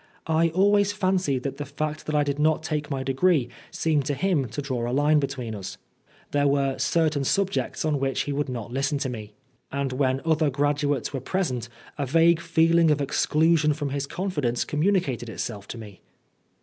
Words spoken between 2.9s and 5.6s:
degree seemed to him to draw a line between